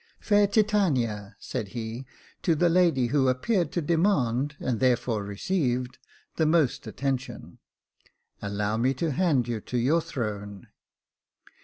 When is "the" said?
2.55-2.69, 6.37-6.45